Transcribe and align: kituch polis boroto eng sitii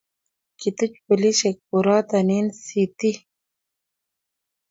kituch 0.59 0.95
polis 1.07 1.39
boroto 1.69 2.15
eng 2.35 2.49
sitii 2.65 3.17